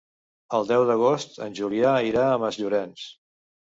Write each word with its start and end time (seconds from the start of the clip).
El 0.59 0.65
deu 0.71 0.85
d'agost 0.93 1.39
en 1.49 1.55
Julià 1.61 1.95
irà 2.11 2.27
a 2.35 2.43
Masllorenç. 2.47 3.09